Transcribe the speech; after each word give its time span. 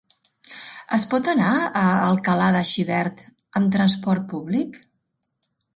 Es 0.97 1.03
pot 1.11 1.29
anar 1.33 1.51
a 1.59 1.83
Alcalà 2.07 2.49
de 2.57 2.65
Xivert 2.73 3.25
amb 3.61 3.73
transport 3.79 4.29
públic? 4.35 4.83